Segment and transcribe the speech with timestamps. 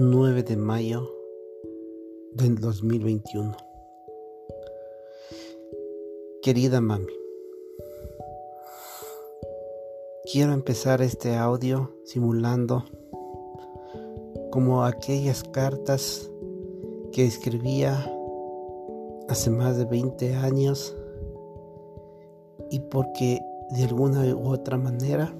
[0.00, 1.12] 9 de mayo
[2.32, 3.56] del 2021.
[6.40, 7.12] Querida mami,
[10.30, 12.84] quiero empezar este audio simulando
[14.52, 16.30] como aquellas cartas
[17.10, 18.08] que escribía
[19.28, 20.96] hace más de 20 años
[22.70, 23.40] y porque
[23.76, 25.34] de alguna u otra manera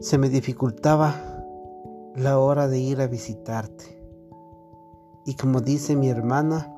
[0.00, 1.28] se me dificultaba
[2.18, 3.84] la hora de ir a visitarte.
[5.24, 6.74] Y como dice mi hermana,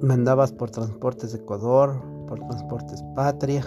[0.00, 3.64] mandabas por Transportes de Ecuador, por Transportes Patria.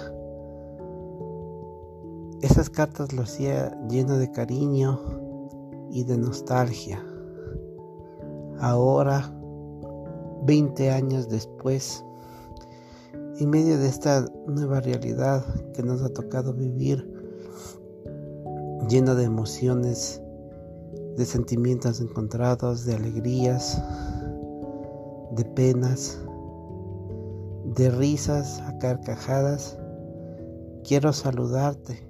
[2.42, 5.00] Esas cartas lo hacía lleno de cariño
[5.90, 7.02] y de nostalgia.
[8.60, 9.34] Ahora,
[10.46, 12.04] 20 años después,
[13.40, 17.13] en medio de esta nueva realidad que nos ha tocado vivir,
[18.88, 20.22] llena de emociones,
[21.18, 23.82] de sentimientos encontrados, de alegrías,
[25.32, 26.20] de penas,
[27.66, 29.78] de risas a carcajadas.
[30.84, 32.08] Quiero saludarte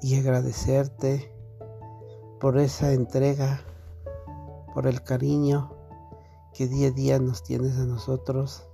[0.00, 1.32] y agradecerte
[2.40, 3.60] por esa entrega,
[4.74, 5.72] por el cariño
[6.52, 8.68] que día a día nos tienes a nosotros,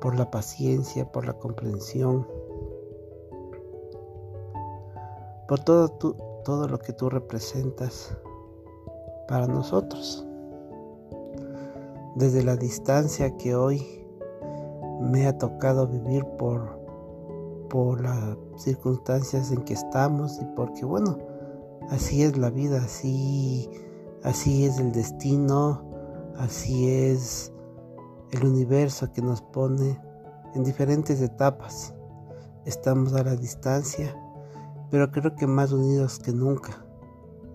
[0.00, 2.26] por la paciencia, por la comprensión
[5.48, 5.88] por todo,
[6.44, 8.16] todo lo que tú representas
[9.28, 10.26] para nosotros.
[12.16, 14.06] Desde la distancia que hoy
[15.00, 16.78] me ha tocado vivir por,
[17.68, 21.18] por las circunstancias en que estamos y porque bueno,
[21.90, 23.68] así es la vida, así,
[24.22, 25.82] así es el destino,
[26.36, 27.52] así es
[28.30, 30.00] el universo que nos pone
[30.54, 31.94] en diferentes etapas.
[32.64, 34.16] Estamos a la distancia
[34.94, 36.86] pero creo que más unidos que nunca.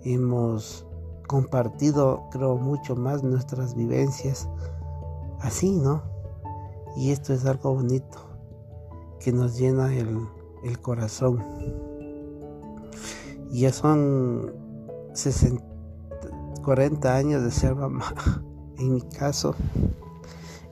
[0.04, 0.86] Hemos
[1.26, 4.50] compartido, creo, mucho más nuestras vivencias
[5.40, 6.04] así, ¿no?
[6.98, 8.20] Y esto es algo bonito
[9.22, 10.20] que nos llena el,
[10.66, 11.42] el corazón.
[13.52, 14.52] Ya son
[15.14, 15.64] 60,
[16.66, 18.14] 40 años de ser mamá,
[18.78, 19.56] en mi caso.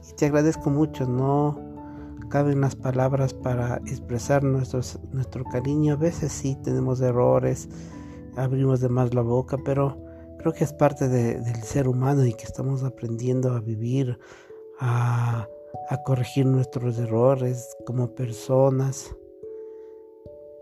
[0.06, 1.67] Y te agradezco mucho, no
[2.30, 5.94] caben las palabras para expresar nuestros, nuestro cariño.
[5.94, 7.70] A veces sí tenemos errores,
[8.36, 9.98] abrimos de más la boca, pero
[10.38, 14.18] creo que es parte del ser humano y que estamos aprendiendo a vivir,
[14.80, 15.48] a,
[15.90, 19.16] a corregir nuestros errores como personas.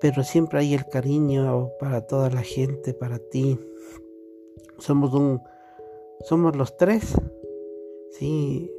[0.01, 3.59] Pero siempre hay el cariño para toda la gente, para ti.
[4.77, 5.41] Somos un,
[6.21, 7.13] somos los tres.
[8.11, 8.71] Sí,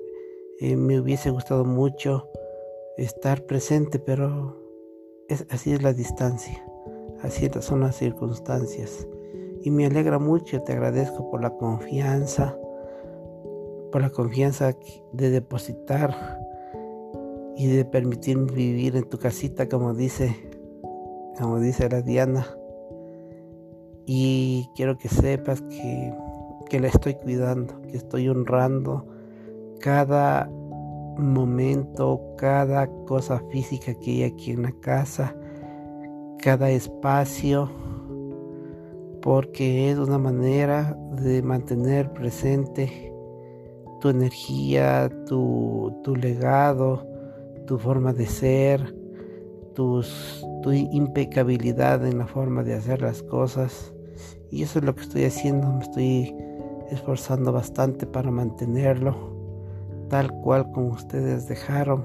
[0.61, 2.31] eh, me hubiese gustado mucho
[2.97, 4.57] estar presente, pero
[5.29, 6.65] es, así es la distancia,
[7.23, 9.07] así son las circunstancias.
[9.63, 12.57] Y me alegra mucho, te agradezco por la confianza,
[13.91, 14.77] por la confianza
[15.13, 16.15] de depositar
[17.57, 20.37] y de permitirme vivir en tu casita, como dice,
[21.39, 22.47] como dice la Diana.
[24.05, 26.15] Y quiero que sepas que,
[26.69, 29.07] que la estoy cuidando, que estoy honrando
[29.81, 30.49] cada
[31.19, 35.35] momento, cada cosa física que hay aquí en la casa,
[36.39, 37.71] cada espacio,
[39.23, 43.13] porque es una manera de mantener presente
[44.01, 47.07] tu energía, tu, legado,
[47.67, 48.95] tu forma de ser,
[49.75, 50.03] tu
[50.73, 53.93] impecabilidad en la forma de hacer las cosas.
[54.51, 56.37] Y eso es lo que estoy haciendo, me estoy
[56.91, 59.36] esforzando bastante para mantenerlo
[60.09, 62.05] tal cual como ustedes dejaron,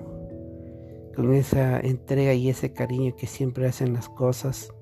[1.15, 4.73] con esa entrega y ese cariño que siempre hacen las cosas.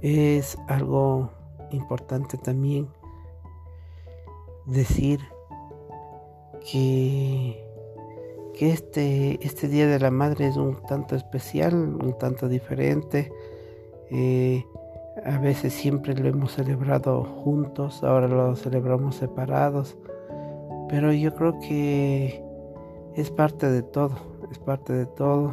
[0.00, 1.30] Es algo
[1.72, 2.88] importante también
[4.66, 5.20] decir
[6.60, 7.64] que,
[8.54, 13.32] que este, este Día de la Madre es un tanto especial, un tanto diferente.
[14.10, 14.64] Eh,
[15.24, 19.96] a veces siempre lo hemos celebrado juntos, ahora lo celebramos separados
[20.88, 22.42] pero yo creo que
[23.14, 24.16] es parte de todo,
[24.50, 25.52] es parte de todo.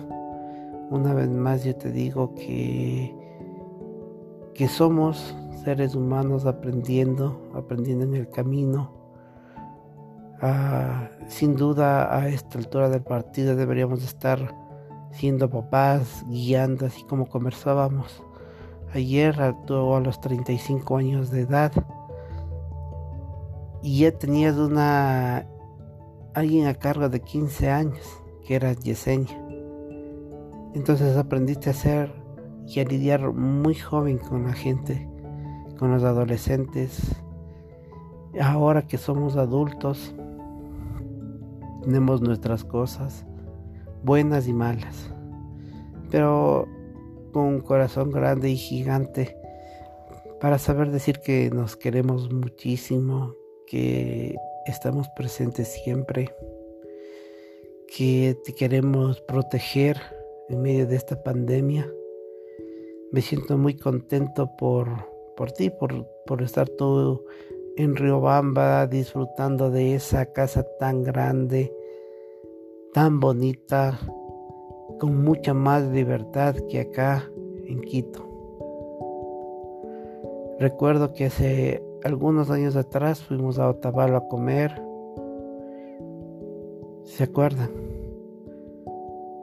[0.90, 3.14] Una vez más yo te digo que,
[4.54, 8.94] que somos seres humanos aprendiendo, aprendiendo en el camino.
[10.42, 14.54] Ah, sin duda a esta altura del partido deberíamos estar
[15.12, 18.22] siendo papás, guiando, así como conversábamos
[18.94, 21.72] ayer a, a los 35 años de edad
[23.86, 25.46] y ya tenías una
[26.34, 28.02] alguien a cargo de 15 años,
[28.44, 29.40] que era Yesenia.
[30.74, 32.12] Entonces aprendiste a ser
[32.66, 35.08] y a lidiar muy joven con la gente,
[35.78, 37.16] con los adolescentes.
[38.42, 40.16] Ahora que somos adultos,
[41.84, 43.24] tenemos nuestras cosas,
[44.04, 45.14] buenas y malas,
[46.10, 46.68] pero
[47.32, 49.38] con un corazón grande y gigante
[50.42, 53.36] para saber decir que nos queremos muchísimo,
[53.68, 54.36] que
[54.66, 56.30] estamos presentes siempre,
[57.88, 59.98] que te queremos proteger
[60.50, 61.90] en medio de esta pandemia.
[63.12, 64.88] Me siento muy contento por,
[65.38, 67.24] por ti, por, por estar tú
[67.78, 71.74] en Riobamba disfrutando de esa casa tan grande,
[72.94, 74.00] tan bonita,
[75.00, 77.30] con mucha más libertad que acá
[77.68, 78.26] en Quito.
[80.58, 84.80] Recuerdo que hace algunos años atrás fuimos a Otavalo a comer.
[87.04, 87.72] ¿Se acuerdan?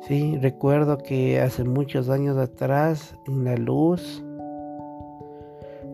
[0.02, 4.24] Sí, recuerdo que hace muchos años atrás en la luz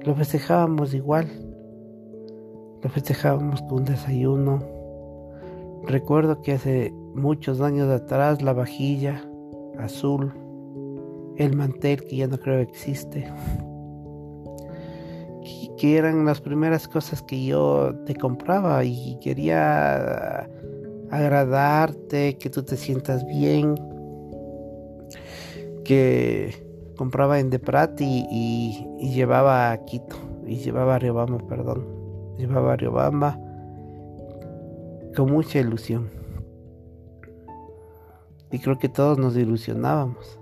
[0.05, 1.27] lo festejábamos igual.
[2.83, 4.63] Lo festejábamos con un desayuno.
[5.85, 9.25] Recuerdo que hace muchos años atrás la vajilla
[9.79, 10.35] azul,
[11.39, 13.27] el mantel que ya no creo existe
[15.79, 20.51] que eran las primeras cosas que yo te compraba y quería
[21.11, 23.77] agradarte, que tú te sientas bien,
[25.85, 26.67] que
[26.97, 28.27] compraba en Deprat y,
[28.99, 30.17] y, llevaba a Quito,
[30.47, 31.87] y llevaba a Riobamba, perdón,
[32.37, 33.39] llevaba a Riobamba
[35.17, 36.11] con mucha ilusión.
[38.51, 40.39] Y creo que todos nos ilusionábamos.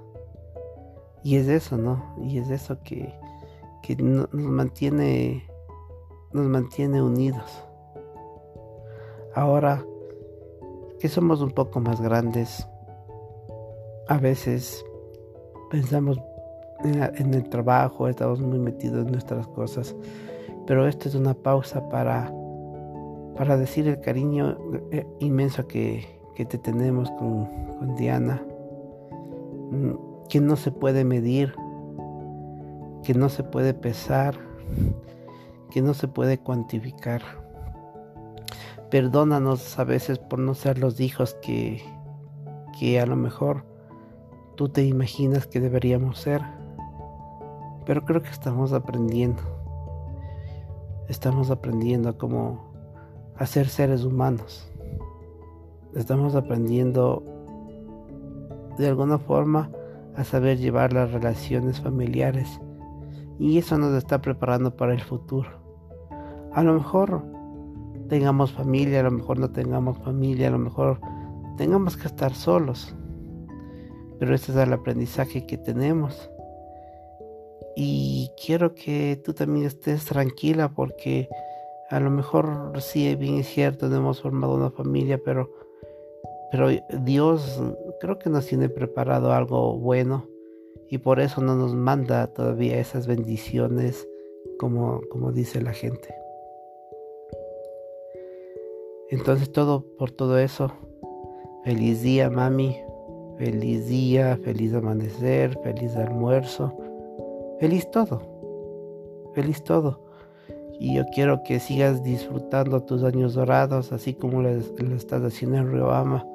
[1.22, 2.14] Y es eso, ¿no?
[2.22, 3.12] Y es eso que
[3.86, 5.44] que nos mantiene
[6.32, 7.64] nos mantiene unidos.
[9.34, 9.84] Ahora
[10.98, 12.66] que somos un poco más grandes,
[14.08, 14.84] a veces
[15.70, 16.20] pensamos
[16.84, 19.94] en, el trabajo, estamos muy metidos en nuestras cosas,
[20.66, 22.32] pero esto es una pausa para,
[23.36, 24.58] para decir el cariño
[24.90, 26.04] eh, inmenso que,
[26.34, 27.46] que te tenemos con,
[27.78, 28.42] con Diana,
[29.70, 31.54] mm, que no se puede medir
[33.06, 34.34] que no se puede pesar,
[35.70, 37.22] que no se puede cuantificar.
[38.90, 41.84] Perdónanos a veces por no ser los hijos que,
[42.76, 43.64] que a lo mejor
[44.56, 46.42] tú te imaginas que deberíamos ser.
[47.84, 49.42] Pero creo que estamos aprendiendo.
[51.08, 52.72] Estamos aprendiendo cómo
[53.36, 54.68] hacer seres humanos.
[55.94, 57.22] Estamos aprendiendo
[58.76, 59.70] de alguna forma
[60.16, 62.60] a saber llevar las relaciones familiares
[63.38, 65.50] y eso nos está preparando para el futuro.
[66.52, 67.22] A lo mejor
[68.08, 71.00] tengamos familia, a lo mejor no tengamos familia, a lo mejor
[71.56, 72.94] tengamos que estar solos.
[74.18, 76.30] Pero ese es el aprendizaje que tenemos.
[77.76, 81.28] Y quiero que tú también estés tranquila porque
[81.90, 85.50] a lo mejor sí, bien es cierto, no hemos formado una familia, pero,
[86.50, 86.68] pero
[87.00, 87.62] Dios
[88.00, 90.26] creo que nos tiene preparado algo bueno
[90.88, 94.06] y por eso no nos manda todavía esas bendiciones
[94.58, 96.14] como, como dice la gente.
[99.10, 100.72] Entonces todo por todo eso,
[101.64, 102.76] feliz día mami,
[103.38, 106.76] feliz día, feliz amanecer, feliz almuerzo,
[107.60, 108.22] feliz todo,
[109.34, 110.04] feliz todo.
[110.78, 115.72] Y yo quiero que sigas disfrutando tus años dorados, así como lo, estás haciendo en
[115.72, 116.26] Riobama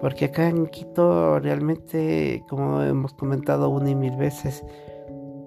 [0.00, 4.64] porque acá en Quito realmente, como hemos comentado una y mil veces,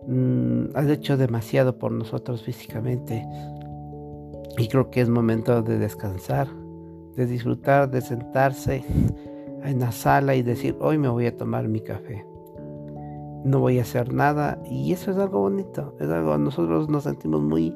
[0.08, 3.26] mm, has hecho demasiado por nosotros físicamente.
[4.58, 6.48] Y creo que es momento de descansar,
[7.16, 8.84] de disfrutar, de sentarse
[9.64, 12.26] en la sala y decir, hoy me voy a tomar mi café.
[13.44, 14.62] No voy a hacer nada.
[14.66, 15.96] Y eso es algo bonito.
[16.00, 17.74] Es algo, nosotros nos sentimos muy,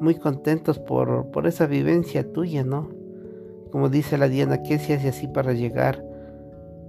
[0.00, 3.01] muy contentos por, por esa vivencia tuya, ¿no?
[3.72, 6.04] Como dice la Diana, ¿qué se hace así para llegar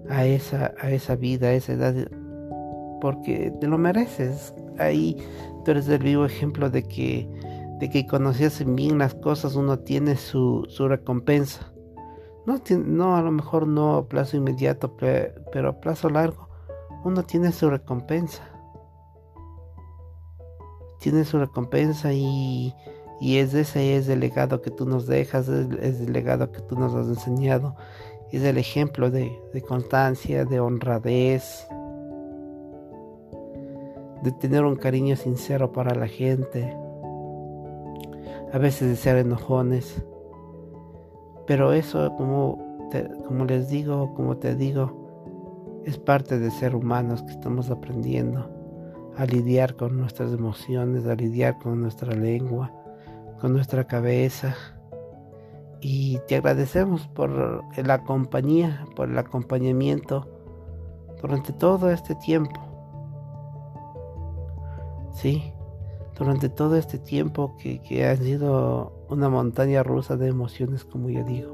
[0.09, 1.95] a esa, a esa vida, a esa edad,
[3.01, 4.53] porque te lo mereces.
[4.77, 5.17] Ahí
[5.63, 7.29] tú eres el vivo ejemplo de que,
[7.79, 11.73] de que conociese bien las cosas, uno tiene su, su recompensa.
[12.45, 16.49] No, no, a lo mejor no a plazo inmediato, pero a plazo largo,
[17.05, 18.43] uno tiene su recompensa.
[20.99, 22.73] Tiene su recompensa y,
[23.23, 26.77] y es ese es el legado que tú nos dejas, es el legado que tú
[26.77, 27.75] nos has enseñado
[28.33, 31.67] es el ejemplo de, constancia, de honradez,
[34.23, 36.75] de tener un cariño sincero para la gente,
[38.51, 40.03] a veces de ser enojones.
[41.45, 42.89] Pero eso, como,
[43.27, 48.49] como les digo, como te digo, es parte de ser humanos que estamos aprendiendo.
[49.15, 52.73] a lidiar con nuestras emociones, a lidiar con nuestra lengua,
[53.43, 54.55] con nuestra cabeza.
[55.81, 57.29] Y te agradecemos por
[57.75, 60.29] la compañía, por el acompañamiento
[61.21, 62.61] durante todo este tiempo.
[65.11, 65.51] Sí,
[66.17, 71.25] durante todo este tiempo que, que ha sido una montaña rusa de emociones, como yo
[71.25, 71.53] digo.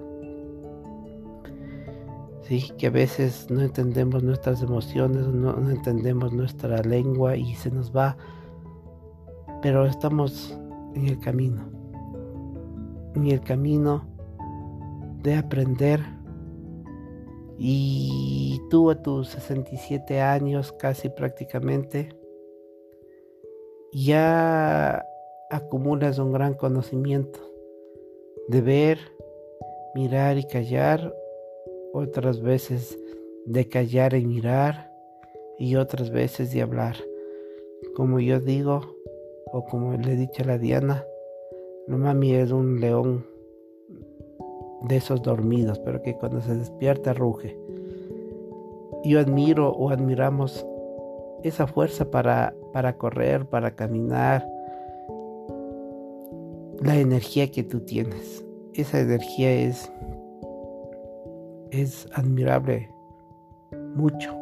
[2.43, 7.91] Sí, que a veces no entendemos nuestras emociones, no, entendemos nuestra lengua y se nos
[7.91, 8.15] va,
[9.63, 10.55] pero estamos
[10.93, 11.78] en el camino,
[13.15, 14.07] en el camino
[15.23, 15.99] de aprender.
[17.57, 22.09] Y tú a tus 67 años casi prácticamente,
[23.91, 25.05] ya
[25.49, 27.39] acumulas un gran conocimiento
[28.47, 28.99] de ver,
[29.93, 31.13] mirar y callar
[31.93, 32.97] otras veces
[33.45, 34.91] de callar y mirar
[35.57, 36.95] y otras veces de hablar.
[37.95, 38.95] Como yo digo,
[39.51, 41.03] o como le he dicho a la Diana,
[41.89, 43.25] no mami es un león
[44.83, 47.59] de esos dormidos, pero que cuando se despierta ruge.
[49.03, 50.65] Yo admiro o admiramos
[51.43, 54.47] esa fuerza para, para correr, para caminar,
[56.81, 58.45] la energía que tú tienes.
[58.73, 59.91] Esa energía es
[61.71, 62.89] es admirable
[63.95, 64.35] mucho.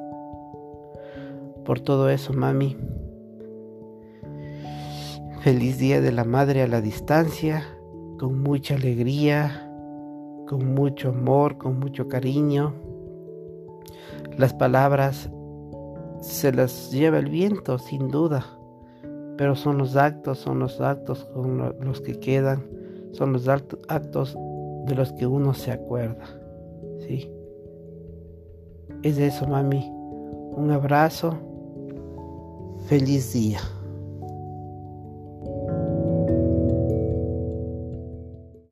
[1.65, 2.77] Por todo eso, mami.
[5.41, 7.63] Feliz Día de la Madre a la distancia,
[8.17, 9.71] con mucha alegría,
[10.47, 12.73] con mucho amor, con mucho cariño.
[14.35, 15.29] Las palabras
[16.21, 18.45] se las lleva el viento, sin duda,
[19.37, 22.65] pero son los actos, son los actos con los que quedan,
[23.11, 24.35] son los actos
[24.85, 26.25] de los que uno se acuerda.
[26.99, 27.31] Sí.
[29.03, 29.87] Es eso, mami.
[30.55, 31.37] Un abrazo.
[32.87, 33.59] Feliz día.